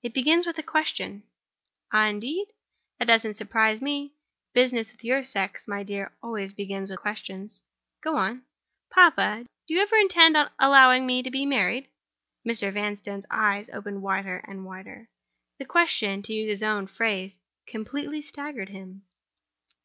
"It 0.00 0.14
begins 0.14 0.46
with 0.46 0.58
a 0.58 0.62
question." 0.62 1.24
"Ah, 1.92 2.06
indeed? 2.06 2.46
That 3.00 3.08
doesn't 3.08 3.36
surprise 3.36 3.82
me. 3.82 4.12
Business 4.54 4.92
with 4.92 5.02
your 5.02 5.24
sex, 5.24 5.66
my 5.66 5.82
dear, 5.82 6.12
always 6.22 6.52
begins 6.52 6.88
with 6.88 7.00
questions. 7.00 7.62
Go 8.00 8.14
on." 8.16 8.44
"Papa! 8.92 9.44
do 9.66 9.74
you 9.74 9.80
ever 9.82 9.96
intend 9.96 10.36
allowing 10.60 11.04
me 11.04 11.20
to 11.20 11.32
be 11.32 11.44
married?" 11.44 11.88
Mr. 12.46 12.72
Vanstone's 12.72 13.26
eyes 13.28 13.68
opened 13.72 14.02
wider 14.02 14.36
and 14.46 14.64
wider. 14.64 15.08
The 15.58 15.64
question, 15.64 16.22
to 16.22 16.32
use 16.32 16.48
his 16.48 16.62
own 16.62 16.86
phrase, 16.86 17.36
completely 17.66 18.22
staggered 18.22 18.68
him. 18.68 19.02